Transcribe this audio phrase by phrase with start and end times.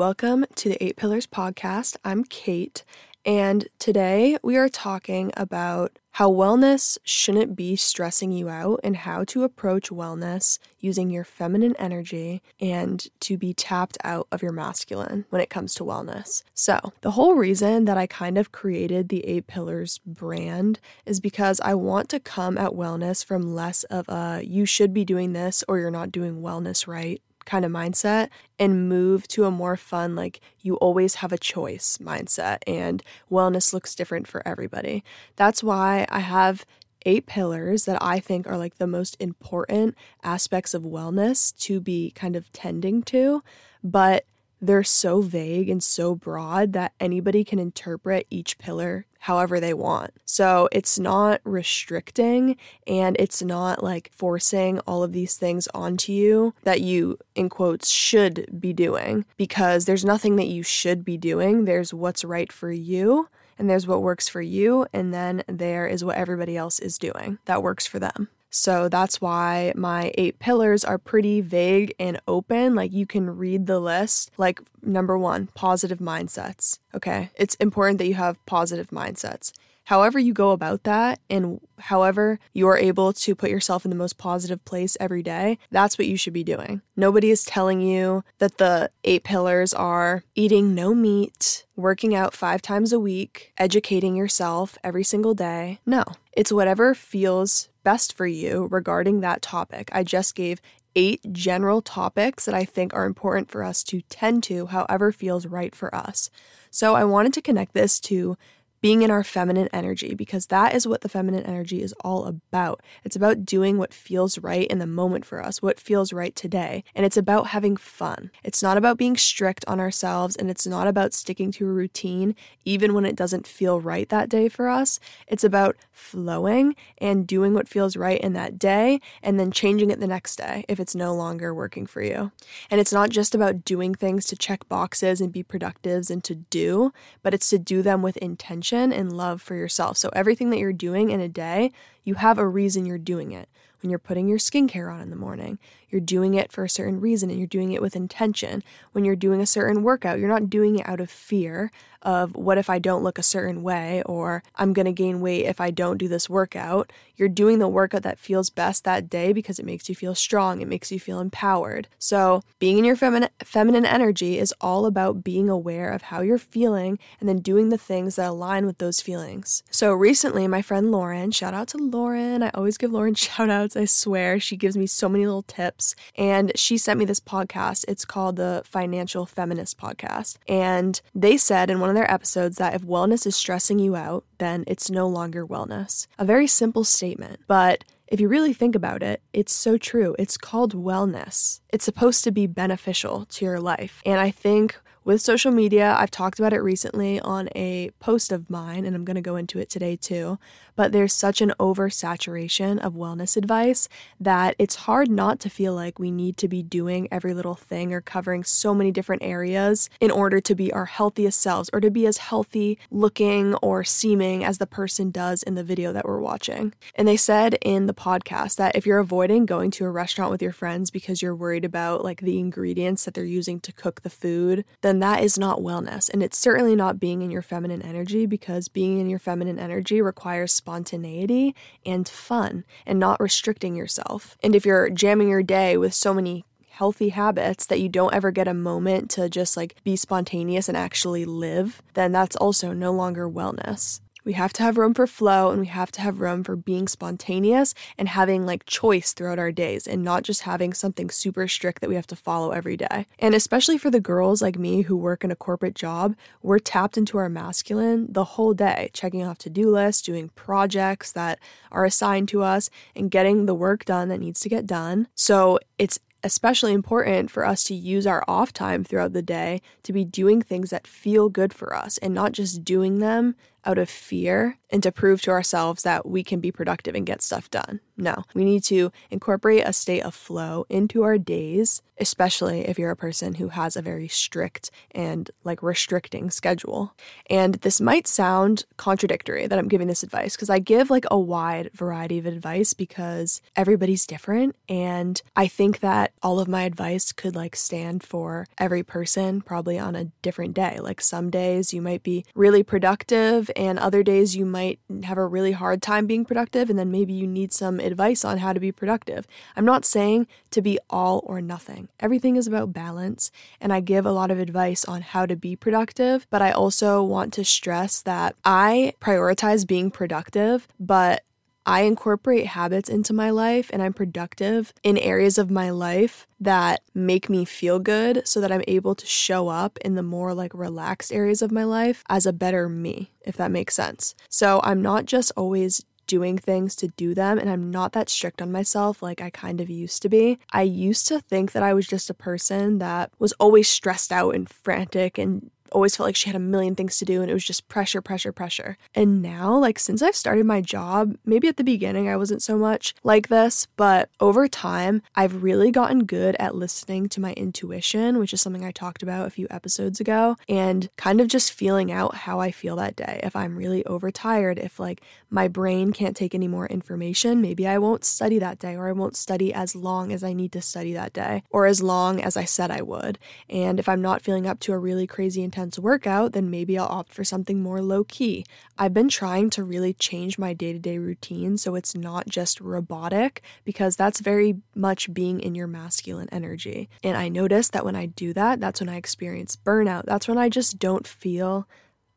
[0.00, 1.98] Welcome to the Eight Pillars podcast.
[2.06, 2.84] I'm Kate,
[3.26, 9.24] and today we are talking about how wellness shouldn't be stressing you out and how
[9.24, 15.26] to approach wellness using your feminine energy and to be tapped out of your masculine
[15.28, 16.44] when it comes to wellness.
[16.54, 21.60] So, the whole reason that I kind of created the Eight Pillars brand is because
[21.60, 25.62] I want to come at wellness from less of a you should be doing this
[25.68, 28.28] or you're not doing wellness right kind of mindset
[28.60, 32.58] and move to a more fun, like you always have a choice mindset.
[32.66, 35.02] And wellness looks different for everybody.
[35.34, 36.64] That's why I have
[37.04, 42.12] eight pillars that I think are like the most important aspects of wellness to be
[42.12, 43.42] kind of tending to.
[43.82, 44.26] But
[44.60, 50.12] they're so vague and so broad that anybody can interpret each pillar however they want.
[50.24, 56.54] So it's not restricting and it's not like forcing all of these things onto you
[56.62, 61.66] that you, in quotes, should be doing because there's nothing that you should be doing.
[61.66, 66.02] There's what's right for you and there's what works for you, and then there is
[66.02, 68.28] what everybody else is doing that works for them.
[68.50, 72.74] So that's why my eight pillars are pretty vague and open.
[72.74, 74.32] Like you can read the list.
[74.36, 76.78] Like, number one, positive mindsets.
[76.94, 77.30] Okay.
[77.36, 79.52] It's important that you have positive mindsets.
[79.84, 84.18] However, you go about that and however you're able to put yourself in the most
[84.18, 86.80] positive place every day, that's what you should be doing.
[86.94, 92.62] Nobody is telling you that the eight pillars are eating no meat, working out five
[92.62, 95.80] times a week, educating yourself every single day.
[95.84, 99.90] No, it's whatever feels best for you regarding that topic.
[99.92, 100.60] I just gave
[100.96, 105.46] eight general topics that I think are important for us to tend to, however, feels
[105.46, 106.30] right for us.
[106.70, 108.36] So I wanted to connect this to
[108.80, 112.82] being in our feminine energy because that is what the feminine energy is all about.
[113.04, 116.84] It's about doing what feels right in the moment for us, what feels right today.
[116.94, 118.30] And it's about having fun.
[118.42, 122.34] It's not about being strict on ourselves and it's not about sticking to a routine
[122.64, 124.98] even when it doesn't feel right that day for us.
[125.26, 130.00] It's about flowing and doing what feels right in that day and then changing it
[130.00, 132.32] the next day if it's no longer working for you.
[132.70, 136.34] And it's not just about doing things to check boxes and be productive and to
[136.34, 139.96] do, but it's to do them with intention and love for yourself.
[139.96, 141.72] So, everything that you're doing in a day,
[142.04, 143.48] you have a reason you're doing it.
[143.82, 145.58] When you're putting your skincare on in the morning,
[145.90, 148.62] you're doing it for a certain reason and you're doing it with intention.
[148.92, 151.70] When you're doing a certain workout, you're not doing it out of fear
[152.02, 155.44] of what if I don't look a certain way or I'm going to gain weight
[155.44, 156.92] if I don't do this workout.
[157.16, 160.60] You're doing the workout that feels best that day because it makes you feel strong,
[160.60, 161.88] it makes you feel empowered.
[161.98, 166.38] So, being in your feminine feminine energy is all about being aware of how you're
[166.38, 169.62] feeling and then doing the things that align with those feelings.
[169.70, 172.42] So, recently my friend Lauren, shout out to Lauren.
[172.42, 174.40] I always give Lauren shout outs, I swear.
[174.40, 175.94] She gives me so many little tips.
[176.16, 177.84] And she sent me this podcast.
[177.88, 180.38] It's called the Financial Feminist Podcast.
[180.48, 184.24] And they said in one of their episodes that if wellness is stressing you out,
[184.38, 186.06] then it's no longer wellness.
[186.18, 190.16] A very simple statement, but if you really think about it, it's so true.
[190.18, 191.60] It's called wellness.
[191.72, 194.02] It's supposed to be beneficial to your life.
[194.04, 198.50] And I think with social media, I've talked about it recently on a post of
[198.50, 200.38] mine, and I'm going to go into it today too
[200.80, 203.86] but there's such an oversaturation of wellness advice
[204.18, 207.92] that it's hard not to feel like we need to be doing every little thing
[207.92, 211.90] or covering so many different areas in order to be our healthiest selves or to
[211.90, 216.18] be as healthy looking or seeming as the person does in the video that we're
[216.18, 216.72] watching.
[216.94, 220.40] And they said in the podcast that if you're avoiding going to a restaurant with
[220.40, 224.08] your friends because you're worried about like the ingredients that they're using to cook the
[224.08, 226.08] food, then that is not wellness.
[226.08, 230.00] And it's certainly not being in your feminine energy because being in your feminine energy
[230.00, 231.52] requires spontaneity
[231.84, 234.36] and fun and not restricting yourself.
[234.40, 238.30] And if you're jamming your day with so many healthy habits that you don't ever
[238.30, 242.92] get a moment to just like be spontaneous and actually live, then that's also no
[242.92, 244.00] longer wellness.
[244.24, 246.88] We have to have room for flow and we have to have room for being
[246.88, 251.80] spontaneous and having like choice throughout our days and not just having something super strict
[251.80, 253.06] that we have to follow every day.
[253.18, 256.98] And especially for the girls like me who work in a corporate job, we're tapped
[256.98, 261.38] into our masculine the whole day, checking off to do lists, doing projects that
[261.72, 265.08] are assigned to us, and getting the work done that needs to get done.
[265.14, 269.92] So it's especially important for us to use our off time throughout the day to
[269.92, 273.34] be doing things that feel good for us and not just doing them
[273.64, 277.22] out of fear and to prove to ourselves that we can be productive and get
[277.22, 277.80] stuff done.
[277.96, 282.90] No, we need to incorporate a state of flow into our days, especially if you're
[282.90, 286.94] a person who has a very strict and like restricting schedule.
[287.28, 291.18] And this might sound contradictory that I'm giving this advice because I give like a
[291.18, 294.56] wide variety of advice because everybody's different.
[294.68, 299.78] And I think that all of my advice could like stand for every person probably
[299.78, 300.78] on a different day.
[300.80, 305.26] Like some days you might be really productive, and other days you might have a
[305.26, 308.60] really hard time being productive, and then maybe you need some advice on how to
[308.60, 309.26] be productive.
[309.56, 311.88] I'm not saying to be all or nothing.
[311.98, 313.30] Everything is about balance,
[313.60, 317.02] and I give a lot of advice on how to be productive, but I also
[317.02, 321.22] want to stress that I prioritize being productive, but
[321.70, 326.80] I incorporate habits into my life and I'm productive in areas of my life that
[326.94, 330.52] make me feel good so that I'm able to show up in the more like
[330.52, 334.16] relaxed areas of my life as a better me, if that makes sense.
[334.28, 338.42] So I'm not just always doing things to do them and I'm not that strict
[338.42, 340.40] on myself like I kind of used to be.
[340.52, 344.34] I used to think that I was just a person that was always stressed out
[344.34, 347.34] and frantic and always felt like she had a million things to do and it
[347.34, 348.76] was just pressure, pressure, pressure.
[348.94, 352.56] And now, like, since I've started my job, maybe at the beginning I wasn't so
[352.56, 358.18] much like this, but over time, I've really gotten good at listening to my intuition,
[358.18, 361.92] which is something I talked about a few episodes ago, and kind of just feeling
[361.92, 363.20] out how I feel that day.
[363.22, 367.78] If I'm really overtired, if like my brain can't take any more information, maybe I
[367.78, 370.92] won't study that day or I won't study as long as I need to study
[370.94, 373.18] that day or as long as I said I would.
[373.48, 376.78] And if I'm not feeling up to a really crazy intense intense workout, then maybe
[376.78, 378.46] I'll opt for something more low key.
[378.78, 382.60] I've been trying to really change my day to day routine so it's not just
[382.60, 386.88] robotic because that's very much being in your masculine energy.
[387.04, 390.06] And I notice that when I do that, that's when I experience burnout.
[390.06, 391.68] That's when I just don't feel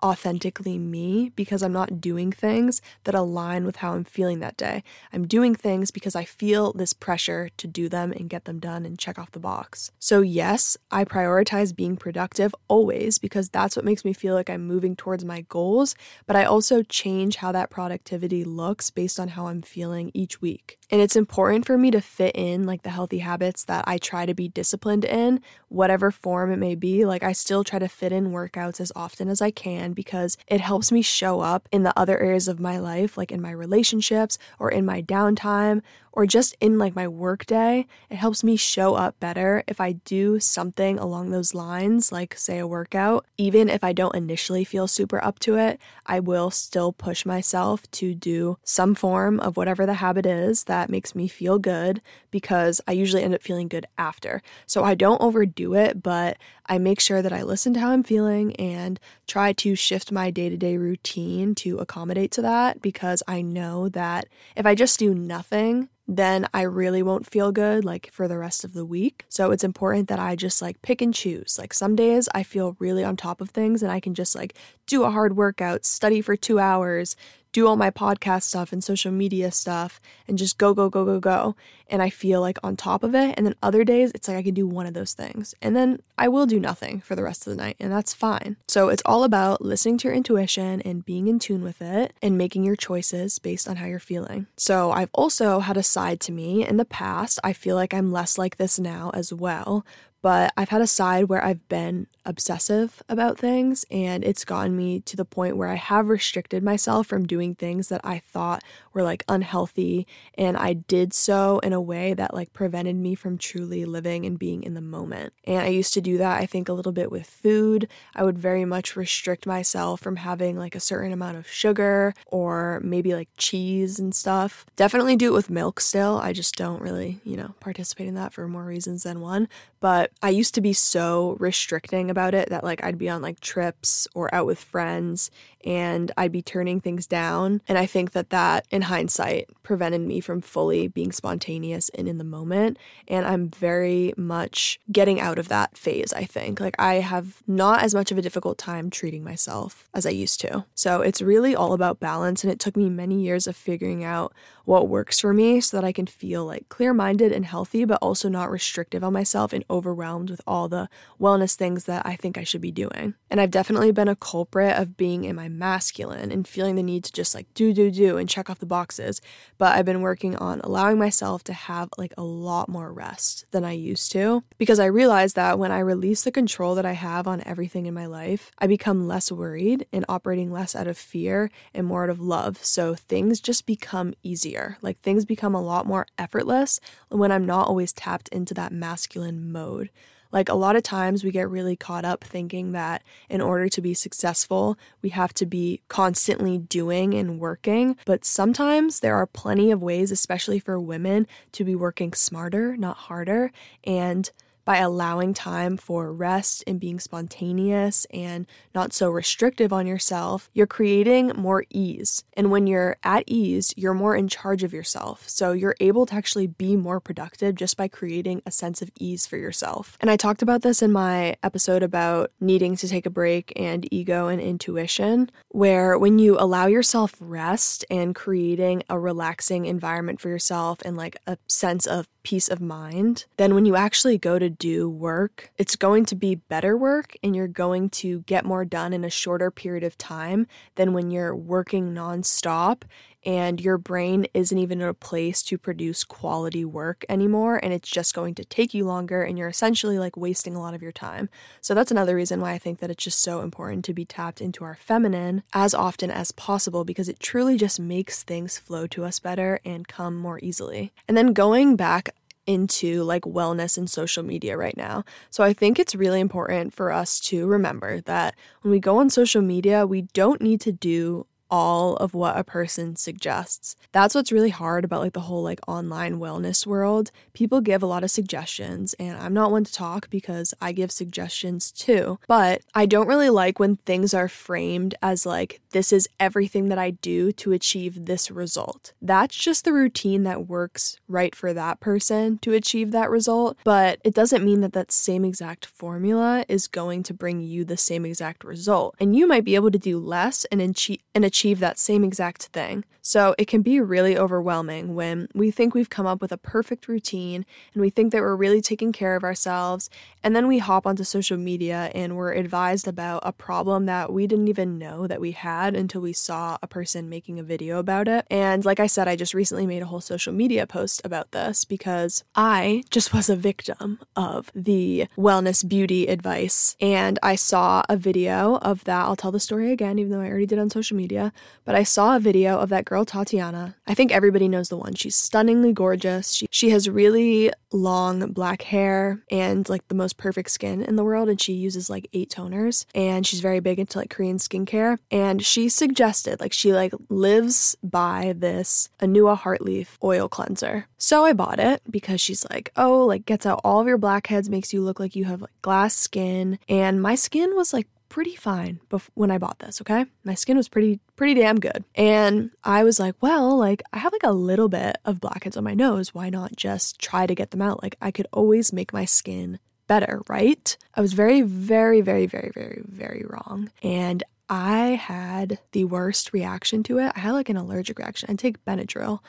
[0.03, 4.83] authentically me because I'm not doing things that align with how I'm feeling that day.
[5.13, 8.85] I'm doing things because I feel this pressure to do them and get them done
[8.85, 9.91] and check off the box.
[9.99, 14.67] So, yes, I prioritize being productive always because that's what makes me feel like I'm
[14.67, 15.95] moving towards my goals,
[16.27, 20.77] but I also change how that productivity looks based on how I'm feeling each week.
[20.91, 24.25] And it's important for me to fit in like the healthy habits that I try
[24.25, 27.05] to be disciplined in, whatever form it may be.
[27.05, 30.61] Like, I still try to fit in workouts as often as I can because it
[30.61, 34.37] helps me show up in the other areas of my life, like in my relationships
[34.59, 35.81] or in my downtime
[36.13, 37.87] or just in like my work day.
[38.09, 42.59] It helps me show up better if I do something along those lines, like say
[42.59, 43.25] a workout.
[43.37, 47.89] Even if I don't initially feel super up to it, I will still push myself
[47.91, 51.99] to do some form of whatever the habit is that makes me feel good
[52.29, 54.43] because I usually end up feeling good after.
[54.67, 56.37] So I don't overdo it, but
[56.67, 60.29] I make sure that I listen to how I'm feeling and try to shift my
[60.29, 64.99] day to day routine to accommodate to that because I know that if I just
[64.99, 69.25] do nothing, then I really won't feel good like for the rest of the week.
[69.29, 71.57] So it's important that I just like pick and choose.
[71.57, 74.55] Like some days I feel really on top of things and I can just like
[74.85, 77.15] do a hard workout, study for two hours,
[77.53, 81.19] do all my podcast stuff and social media stuff and just go, go, go, go,
[81.19, 81.55] go.
[81.87, 83.35] And I feel like on top of it.
[83.37, 85.53] And then other days, it's like I can do one of those things.
[85.61, 87.77] And then I will do nothing for the rest of the night.
[87.79, 88.57] And that's fine.
[88.67, 92.37] So it's all about listening to your intuition and being in tune with it and
[92.37, 94.47] making your choices based on how you're feeling.
[94.57, 97.39] So I've also had a side to me in the past.
[97.43, 99.85] I feel like I'm less like this now as well
[100.23, 105.01] but I've had a side where I've been obsessive about things and it's gotten me
[105.01, 109.03] to the point where I have restricted myself from doing things that I thought were
[109.03, 110.07] like unhealthy
[110.37, 114.39] and I did so in a way that like prevented me from truly living and
[114.39, 115.33] being in the moment.
[115.43, 117.89] And I used to do that I think a little bit with food.
[118.15, 122.79] I would very much restrict myself from having like a certain amount of sugar or
[122.81, 124.65] maybe like cheese and stuff.
[124.77, 126.17] Definitely do it with milk still.
[126.19, 129.49] I just don't really, you know, participate in that for more reasons than one,
[129.81, 133.39] but I used to be so restricting about it that like I'd be on like
[133.39, 135.31] trips or out with friends
[135.63, 137.61] and I'd be turning things down.
[137.67, 142.17] And I think that that in hindsight prevented me from fully being spontaneous and in
[142.17, 142.77] the moment.
[143.07, 146.59] And I'm very much getting out of that phase, I think.
[146.59, 150.41] Like I have not as much of a difficult time treating myself as I used
[150.41, 150.65] to.
[150.75, 152.43] So it's really all about balance.
[152.43, 154.33] And it took me many years of figuring out
[154.65, 157.99] what works for me so that I can feel like clear minded and healthy, but
[158.01, 160.89] also not restrictive on myself and overwhelmed with all the
[161.19, 163.13] wellness things that I think I should be doing.
[163.29, 167.03] And I've definitely been a culprit of being in my masculine and feeling the need
[167.05, 169.21] to just like do, do, do and check off the boxes.
[169.57, 173.63] But I've been working on allowing myself to have like a lot more rest than
[173.63, 177.27] I used to because I realized that when I release the control that I have
[177.27, 181.49] on everything in my life, I become less worried and operating less out of fear
[181.73, 182.63] and more out of love.
[182.63, 184.77] So things just become easier.
[184.81, 186.79] Like things become a lot more effortless
[187.09, 189.89] when I'm not always tapped into that masculine mode.
[190.33, 193.81] Like a lot of times we get really caught up thinking that in order to
[193.81, 197.95] be successful, we have to be constantly doing and working.
[198.05, 202.97] But sometimes there are plenty of ways, especially for women, to be working smarter, not
[202.97, 203.51] harder.
[203.83, 204.29] And
[204.65, 210.67] by allowing time for rest and being spontaneous and not so restrictive on yourself, you're
[210.67, 212.23] creating more ease.
[212.35, 215.27] And when you're at ease, you're more in charge of yourself.
[215.27, 219.27] So you're able to actually be more productive just by creating a sense of ease
[219.27, 219.97] for yourself.
[219.99, 223.87] And I talked about this in my episode about needing to take a break and
[223.91, 230.29] ego and intuition, where when you allow yourself rest and creating a relaxing environment for
[230.29, 234.49] yourself and like a sense of peace of mind, then when you actually go to
[234.57, 238.93] do work, it's going to be better work and you're going to get more done
[238.93, 242.83] in a shorter period of time than when you're working nonstop
[243.25, 247.89] and your brain isn't even in a place to produce quality work anymore and it's
[247.89, 250.91] just going to take you longer and you're essentially like wasting a lot of your
[250.91, 251.29] time.
[251.61, 254.41] So that's another reason why I think that it's just so important to be tapped
[254.41, 259.05] into our feminine as often as possible because it truly just makes things flow to
[259.05, 260.91] us better and come more easily.
[261.07, 262.09] And then going back
[262.45, 265.03] into like wellness and social media right now.
[265.29, 269.09] So I think it's really important for us to remember that when we go on
[269.09, 273.75] social media, we don't need to do all of what a person suggests.
[273.91, 277.11] That's what's really hard about like the whole like online wellness world.
[277.33, 280.91] People give a lot of suggestions and I'm not one to talk because I give
[280.91, 282.17] suggestions too.
[282.27, 286.79] But I don't really like when things are framed as like this is everything that
[286.79, 288.93] I do to achieve this result.
[288.99, 293.99] That's just the routine that works right for that person to achieve that result, but
[294.03, 298.05] it doesn't mean that that same exact formula is going to bring you the same
[298.05, 298.95] exact result.
[298.99, 302.05] And you might be able to do less and achieve and achieve achieve that same
[302.05, 302.85] exact thing.
[303.05, 306.87] So it can be really overwhelming when we think we've come up with a perfect
[306.87, 309.89] routine and we think that we're really taking care of ourselves.
[310.23, 314.25] And then we hop onto social media and we're advised about a problem that we
[314.25, 318.07] didn't even know that we had until we saw a person making a video about
[318.07, 318.25] it.
[318.31, 321.65] And like I said, I just recently made a whole social media post about this
[321.65, 326.77] because I just was a victim of the wellness beauty advice.
[326.79, 329.01] And I saw a video of that.
[329.01, 331.32] I'll tell the story again, even though I already did on social media
[331.65, 333.75] but I saw a video of that girl Tatiana.
[333.87, 334.95] I think everybody knows the one.
[334.95, 336.31] She's stunningly gorgeous.
[336.31, 341.03] She she has really long black hair and like the most perfect skin in the
[341.03, 344.99] world and she uses like eight toners and she's very big into like Korean skincare
[345.09, 350.87] and she suggested like she like lives by this Anua Heartleaf oil cleanser.
[350.97, 354.49] So I bought it because she's like, "Oh, like gets out all of your blackheads,
[354.49, 358.35] makes you look like you have like glass skin." And my skin was like pretty
[358.35, 360.05] fine bef- when I bought this, okay?
[360.23, 361.83] My skin was pretty pretty damn good.
[361.95, 365.63] And I was like, well, like I have like a little bit of blackheads on
[365.63, 367.81] my nose, why not just try to get them out?
[367.81, 370.77] Like I could always make my skin better, right?
[370.93, 373.71] I was very very very very very very wrong.
[373.81, 377.13] And I had the worst reaction to it.
[377.15, 378.29] I had like an allergic reaction.
[378.29, 379.21] I take Benadryl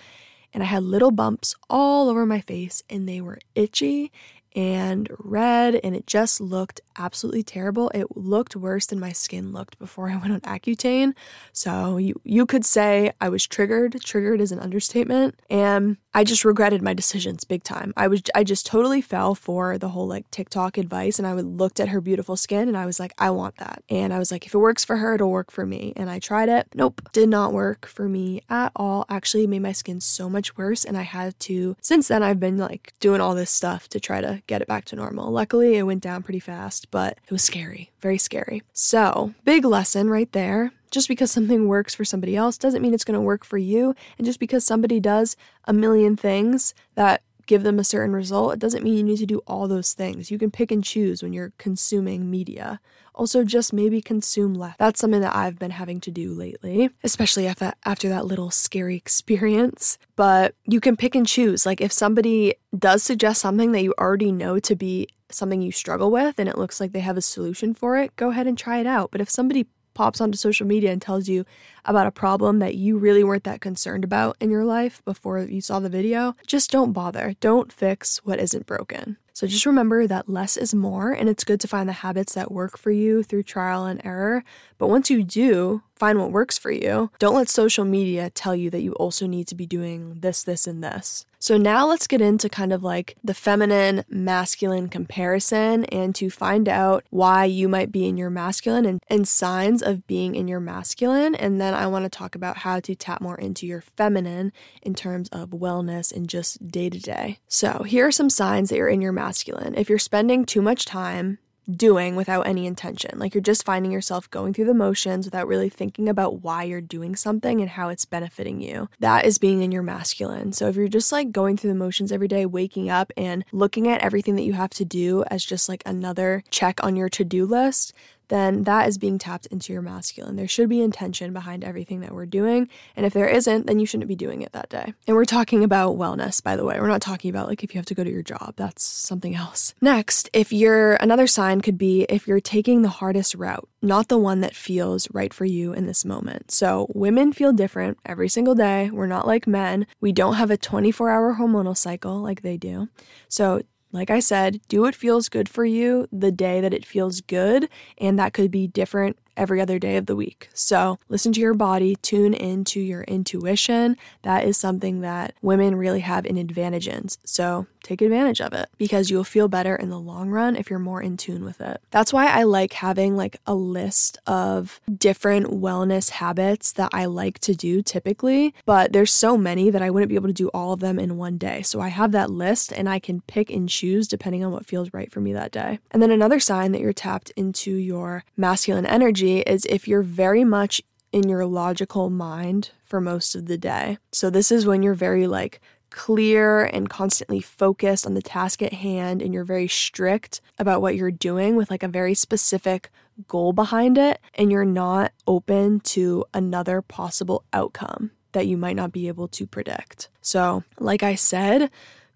[0.53, 4.13] and I had little bumps all over my face and they were itchy
[4.55, 7.91] and red and it just looked absolutely terrible.
[7.95, 11.15] It looked worse than my skin looked before I went on Accutane.
[11.53, 14.01] So you you could say I was triggered.
[14.03, 15.41] Triggered is an understatement.
[15.51, 17.93] And I just regretted my decisions big time.
[17.97, 21.45] I was I just totally fell for the whole like TikTok advice and I would
[21.45, 23.83] looked at her beautiful skin and I was like, I want that.
[23.89, 25.93] And I was like, if it works for her, it'll work for me.
[25.97, 26.69] And I tried it.
[26.75, 29.05] Nope, did not work for me at all.
[29.09, 32.59] Actually made my skin so much worse and I had to since then I've been
[32.59, 35.31] like doing all this stuff to try to get it back to normal.
[35.31, 38.63] Luckily, it went down pretty fast, but it was scary, very scary.
[38.73, 40.73] So, big lesson right there.
[40.91, 43.97] Just because something works for somebody else doesn't mean it's going to work for you.
[44.17, 48.59] And just because somebody does a million things that give them a certain result, it
[48.59, 50.31] doesn't mean you need to do all those things.
[50.31, 52.81] You can pick and choose when you're consuming media.
[53.15, 54.75] Also, just maybe consume less.
[54.79, 58.51] That's something that I've been having to do lately, especially after that, after that little
[58.51, 59.99] scary experience.
[60.17, 61.65] But you can pick and choose.
[61.65, 66.11] Like, if somebody does suggest something that you already know to be something you struggle
[66.11, 68.79] with and it looks like they have a solution for it, go ahead and try
[68.79, 69.11] it out.
[69.11, 71.45] But if somebody pops onto social media and tells you
[71.85, 75.61] about a problem that you really weren't that concerned about in your life before you
[75.61, 77.35] saw the video, just don't bother.
[77.41, 79.17] Don't fix what isn't broken.
[79.33, 82.53] So just remember that less is more, and it's good to find the habits that
[82.53, 84.45] work for you through trial and error.
[84.79, 88.71] But once you do find what works for you, don't let social media tell you
[88.71, 91.25] that you also need to be doing this, this, and this.
[91.39, 96.71] So now let's get into kind of like the feminine masculine comparison and to find
[96.71, 100.61] out why you might be in your masculine and, and signs of being in your
[100.61, 101.35] masculine.
[101.35, 104.95] And then I want to talk about how to tap more into your feminine in
[104.95, 107.41] terms of wellness and just day to day.
[107.47, 109.75] So here are some signs that you're in your masculine.
[109.75, 111.39] If you're spending too much time
[111.71, 113.19] doing without any intention.
[113.19, 116.81] Like you're just finding yourself going through the motions without really thinking about why you're
[116.81, 118.89] doing something and how it's benefiting you.
[119.01, 120.53] That is being in your masculine.
[120.53, 123.89] So if you're just like going through the motions every day, waking up and looking
[123.89, 127.25] at everything that you have to do as just like another check on your to
[127.25, 127.93] do list,
[128.29, 130.37] then that is being tapped into your masculine.
[130.37, 132.69] There should be intention behind everything that we're doing.
[132.97, 134.95] And if there isn't, then you shouldn't be doing it that day.
[135.07, 136.81] And we're talking about wellness, by the way.
[136.81, 139.35] We're not talking about like if you have to go to your job, that's something
[139.35, 139.75] else.
[139.81, 144.19] Next, if you're another sign could be if you're taking the hardest route, not the
[144.19, 146.51] one that feels right for you in this moment.
[146.51, 148.91] So women feel different every single day.
[148.91, 149.87] We're not like men.
[150.01, 152.89] We don't have a 24 hour hormonal cycle like they do.
[153.29, 153.63] So
[153.95, 157.69] like I said, do what feels good for you the day that it feels good,
[157.97, 160.49] and that could be different every other day of the week.
[160.55, 163.97] So listen to your body, tune into your intuition.
[164.23, 167.09] That is something that women really have an advantage in.
[167.25, 170.79] So take advantage of it because you'll feel better in the long run if you're
[170.79, 171.81] more in tune with it.
[171.91, 177.39] That's why I like having like a list of different wellness habits that I like
[177.41, 180.73] to do typically, but there's so many that I wouldn't be able to do all
[180.73, 181.63] of them in one day.
[181.63, 184.93] So I have that list and I can pick and choose depending on what feels
[184.95, 185.79] right for me that day.
[185.91, 190.45] And then another sign that you're tapped into your masculine energy is if you're very
[190.45, 193.99] much in your logical mind for most of the day.
[194.13, 198.73] So this is when you're very like clear and constantly focused on the task at
[198.73, 202.91] hand and you're very strict about what you're doing with like a very specific
[203.29, 208.91] goal behind it and you're not open to another possible outcome that you might not
[208.91, 210.09] be able to predict.
[210.21, 211.71] So, like I said,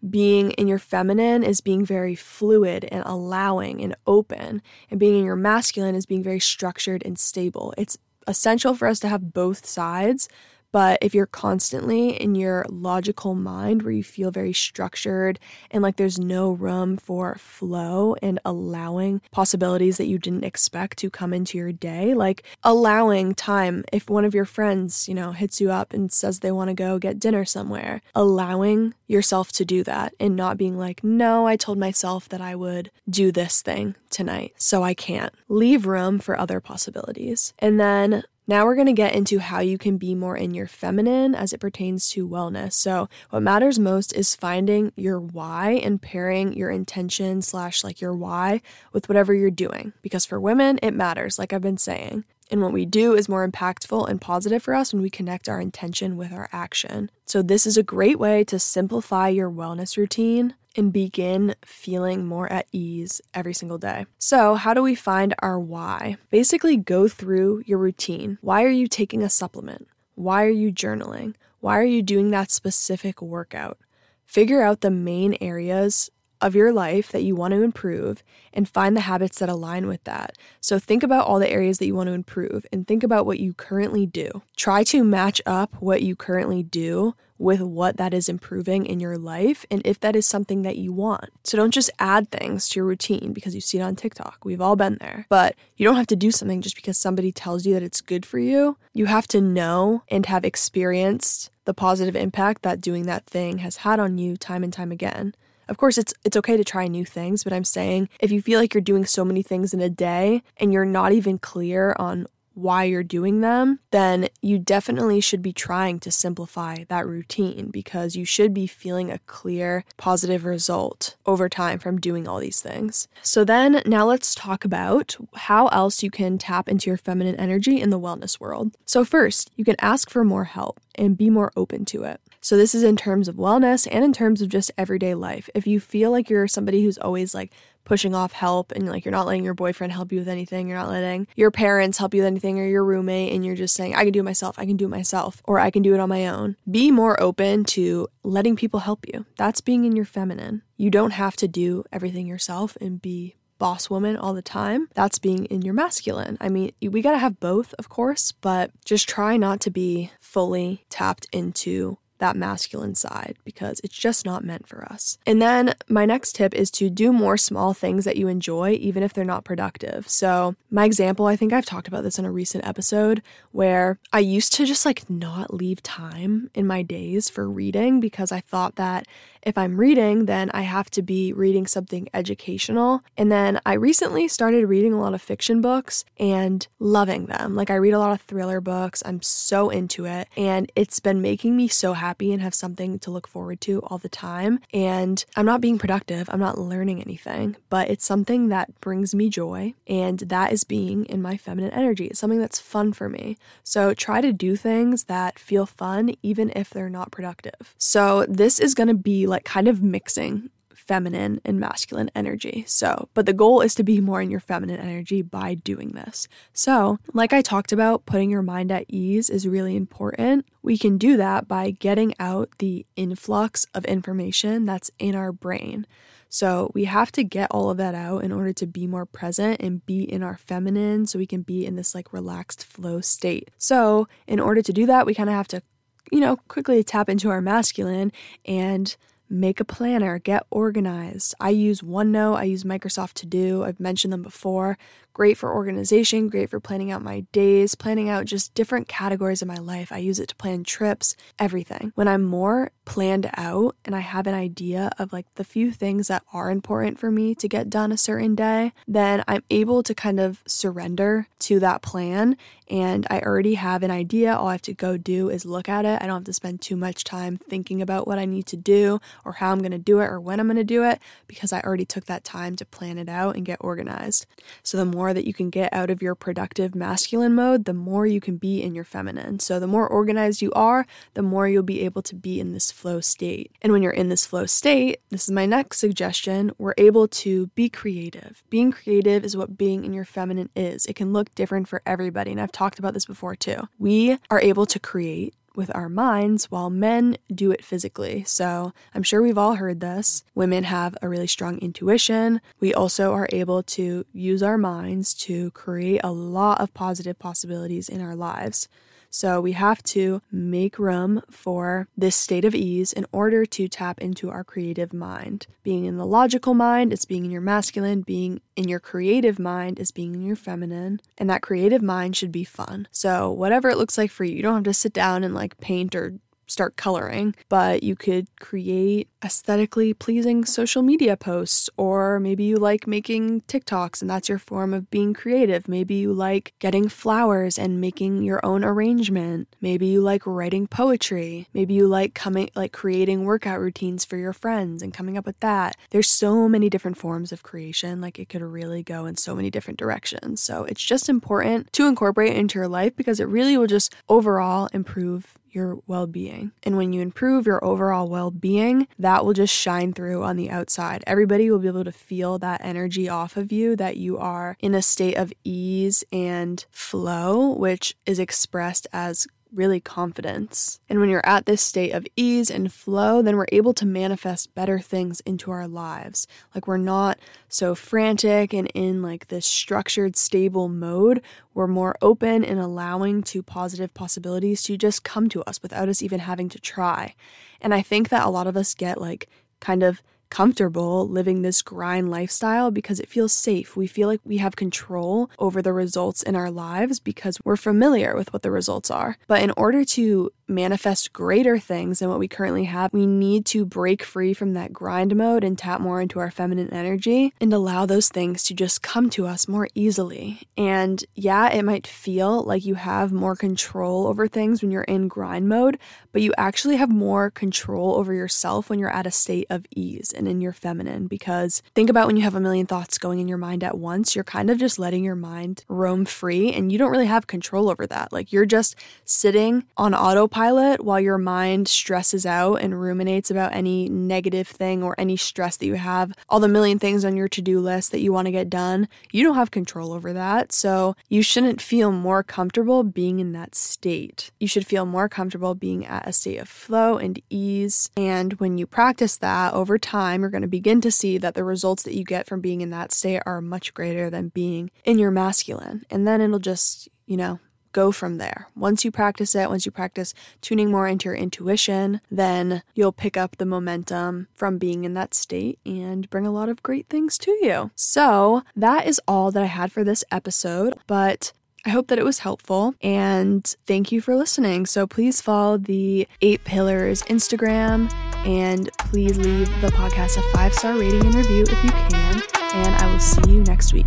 [0.09, 5.25] being in your feminine is being very fluid and allowing and open, and being in
[5.25, 7.75] your masculine is being very structured and stable.
[7.76, 10.28] It's essential for us to have both sides
[10.73, 15.39] but if you're constantly in your logical mind where you feel very structured
[15.71, 21.11] and like there's no room for flow and allowing possibilities that you didn't expect to
[21.11, 25.61] come into your day, like allowing time if one of your friends, you know, hits
[25.61, 29.83] you up and says they want to go get dinner somewhere, allowing yourself to do
[29.83, 33.95] that and not being like, no, I told myself that I would do this thing
[34.11, 35.35] tonight, so I can't.
[35.49, 37.54] Leave room for other possibilities.
[37.59, 40.67] And then now we're going to get into how you can be more in your
[40.67, 42.73] feminine as it pertains to wellness.
[42.73, 48.15] So, what matters most is finding your why and pairing your intention slash like your
[48.15, 49.93] why with whatever you're doing.
[50.00, 52.25] Because for women, it matters, like I've been saying.
[52.50, 55.61] And what we do is more impactful and positive for us when we connect our
[55.61, 57.11] intention with our action.
[57.26, 62.50] So, this is a great way to simplify your wellness routine and begin feeling more
[62.52, 64.07] at ease every single day.
[64.19, 66.17] So, how do we find our why?
[66.31, 68.39] Basically, go through your routine.
[68.41, 69.89] Why are you taking a supplement?
[70.15, 71.35] Why are you journaling?
[71.61, 73.78] Why are you doing that specific workout?
[74.26, 78.97] Figure out the main areas of your life that you want to improve and find
[78.97, 80.37] the habits that align with that.
[80.61, 83.41] So think about all the areas that you want to improve and think about what
[83.41, 84.43] you currently do.
[84.57, 89.17] Try to match up what you currently do with what that is improving in your
[89.17, 91.31] life and if that is something that you want.
[91.45, 94.45] So don't just add things to your routine because you see it on TikTok.
[94.45, 95.27] We've all been there.
[95.29, 98.27] But you don't have to do something just because somebody tells you that it's good
[98.27, 98.77] for you.
[98.93, 103.79] You have to know and have experienced the positive impact that doing that thing has
[103.79, 105.35] had on you time and time again.
[105.69, 108.59] Of course, it's it's okay to try new things, but I'm saying if you feel
[108.59, 112.27] like you're doing so many things in a day and you're not even clear on
[112.58, 118.16] why you're doing them, then you definitely should be trying to simplify that routine because
[118.16, 123.08] you should be feeling a clear positive result over time from doing all these things.
[123.23, 127.80] So, then now let's talk about how else you can tap into your feminine energy
[127.80, 128.76] in the wellness world.
[128.84, 132.21] So, first, you can ask for more help and be more open to it.
[132.40, 135.49] So, this is in terms of wellness and in terms of just everyday life.
[135.54, 137.52] If you feel like you're somebody who's always like
[137.89, 140.79] pushing off help and like you're not letting your boyfriend help you with anything, you're
[140.79, 143.95] not letting your parents help you with anything or your roommate, and you're just saying,
[143.95, 146.01] I can do it myself, I can do it myself, or I can do it
[146.01, 149.25] on my own, be more open to letting people help you.
[149.39, 150.63] That's being in your feminine.
[150.77, 154.89] You don't have to do everything yourself and be boss woman all the time.
[154.95, 156.39] That's being in your masculine.
[156.41, 160.13] I mean, we got to have both, of course, but just try not to be
[160.21, 165.19] fully tapped into that masculine side because it's just not meant for us.
[165.26, 169.02] And then my next tip is to do more small things that you enjoy, even
[169.02, 170.09] if they're not productive.
[170.09, 174.21] So, my example, I think I've talked about this in a recent episode where I
[174.21, 178.76] used to just like not leave time in my days for reading because I thought
[178.76, 179.07] that
[179.43, 183.02] if I'm reading, then I have to be reading something educational.
[183.17, 187.54] And then I recently started reading a lot of fiction books and loving them.
[187.54, 190.28] Like, I read a lot of thriller books, I'm so into it.
[190.37, 193.99] And it's been making me so happy and have something to look forward to all
[193.99, 194.60] the time.
[194.73, 199.28] And I'm not being productive, I'm not learning anything, but it's something that brings me
[199.28, 199.75] joy.
[199.86, 202.06] And that is being in my feminine energy.
[202.06, 203.36] It's something that's fun for me.
[203.62, 207.75] So try to do things that feel fun, even if they're not productive.
[207.76, 210.50] So this is going to be like kind of mixing
[210.89, 212.65] feminine and masculine energy.
[212.67, 216.27] So, but the goal is to be more in your feminine energy by doing this.
[216.55, 220.47] So, like I talked about, putting your mind at ease is really important.
[220.63, 225.87] We can do that by getting out the influx of information that's in our brain.
[226.31, 229.61] So, we have to get all of that out in order to be more present
[229.61, 233.51] and be in our feminine so we can be in this like relaxed flow state.
[233.59, 235.63] So, in order to do that, we kind of have to,
[236.11, 238.11] you know, quickly tap into our masculine
[238.47, 238.97] and
[239.30, 241.34] make a planner, get organized.
[241.41, 243.64] I use OneNote, I use Microsoft To Do.
[243.64, 244.78] I've mentioned them before.
[245.19, 249.49] Great for organization, great for planning out my days, planning out just different categories of
[249.49, 249.91] my life.
[249.91, 251.91] I use it to plan trips, everything.
[251.97, 256.07] When I'm more planned out and I have an idea of like the few things
[256.07, 259.93] that are important for me to get done a certain day, then I'm able to
[259.93, 262.37] kind of surrender to that plan
[262.71, 264.35] and I already have an idea.
[264.35, 266.00] All I have to go do is look at it.
[266.02, 269.00] I don't have to spend too much time thinking about what I need to do
[269.25, 271.52] or how I'm going to do it or when I'm going to do it because
[271.52, 274.26] I already took that time to plan it out and get organized.
[274.63, 277.73] So the more more that you can get out of your productive masculine mode, the
[277.73, 279.38] more you can be in your feminine.
[279.38, 282.71] So, the more organized you are, the more you'll be able to be in this
[282.71, 283.50] flow state.
[283.62, 287.47] And when you're in this flow state, this is my next suggestion, we're able to
[287.54, 288.42] be creative.
[288.50, 290.84] Being creative is what being in your feminine is.
[290.84, 292.32] It can look different for everybody.
[292.32, 293.66] And I've talked about this before too.
[293.78, 298.23] We are able to create with our minds while men do it physically.
[298.25, 300.23] So I'm sure we've all heard this.
[300.34, 302.40] Women have a really strong intuition.
[302.60, 307.88] We also are able to use our minds to create a lot of positive possibilities
[307.88, 308.68] in our lives.
[309.10, 314.00] So we have to make room for this state of ease in order to tap
[314.00, 315.47] into our creative mind.
[315.62, 319.78] Being in the logical mind is being in your masculine, being in your creative mind
[319.78, 322.88] is being in your feminine, and that creative mind should be fun.
[322.90, 325.58] So, whatever it looks like for you, you don't have to sit down and like
[325.58, 326.14] paint or
[326.49, 332.87] start coloring, but you could create aesthetically pleasing social media posts, or maybe you like
[332.87, 335.69] making TikToks and that's your form of being creative.
[335.69, 339.54] Maybe you like getting flowers and making your own arrangement.
[339.61, 341.49] Maybe you like writing poetry.
[341.52, 345.39] Maybe you like coming like creating workout routines for your friends and coming up with
[345.41, 345.76] that.
[345.91, 349.50] There's so many different forms of creation, like it could really go in so many
[349.50, 350.43] different directions.
[350.43, 354.69] So it's just important to incorporate into your life because it really will just overall
[354.73, 356.52] improve your well being.
[356.63, 360.50] And when you improve your overall well being, that will just shine through on the
[360.50, 361.04] outside.
[361.06, 364.75] Everybody will be able to feel that energy off of you that you are in
[364.75, 370.80] a state of ease and flow, which is expressed as really confidence.
[370.89, 374.54] And when you're at this state of ease and flow, then we're able to manifest
[374.54, 376.26] better things into our lives.
[376.54, 381.23] Like we're not so frantic and in like this structured, stable mode.
[381.54, 386.02] We're more open and allowing to positive possibilities to just come to us without us
[386.02, 387.15] even having to try.
[387.61, 389.28] And I think that a lot of us get like
[389.61, 393.76] kind of comfortable living this grind lifestyle because it feels safe.
[393.76, 398.14] We feel like we have control over the results in our lives because we're familiar
[398.14, 399.17] with what the results are.
[399.26, 403.65] But in order to manifest greater things than what we currently have, we need to
[403.65, 407.84] break free from that grind mode and tap more into our feminine energy and allow
[407.84, 410.41] those things to just come to us more easily.
[410.56, 415.08] And yeah, it might feel like you have more control over things when you're in
[415.08, 415.78] grind mode,
[416.13, 420.13] but you actually have more control over yourself when you're at a state of ease
[420.13, 421.06] and in your feminine.
[421.06, 424.15] Because think about when you have a million thoughts going in your mind at once,
[424.15, 427.69] you're kind of just letting your mind roam free and you don't really have control
[427.69, 428.13] over that.
[428.13, 433.55] Like you're just sitting on autopilot autopilot while your mind stresses out and ruminates about
[433.55, 437.29] any negative thing or any stress that you have, all the million things on your
[437.29, 440.53] to do list that you want to get done, you don't have control over that.
[440.53, 444.31] So you shouldn't feel more comfortable being in that state.
[444.39, 447.91] You should feel more comfortable being at a state of flow and ease.
[447.97, 451.45] And when you practice that over time, you're going to begin to see that the
[451.45, 454.99] results that you get from being in that state are much greater than being in
[454.99, 455.85] your masculine.
[455.91, 457.41] And then it'll just, you know,
[457.73, 458.49] go from there.
[458.54, 463.17] Once you practice it, once you practice tuning more into your intuition, then you'll pick
[463.17, 467.19] up the momentum from being in that state and bring a lot of great things
[467.19, 467.71] to you.
[467.75, 471.33] So, that is all that I had for this episode, but
[471.65, 474.65] I hope that it was helpful and thank you for listening.
[474.65, 477.93] So please follow the Eight Pillars Instagram
[478.26, 482.23] and please leave the podcast a five star rating and review if you can.
[482.54, 483.87] And I will see you next week.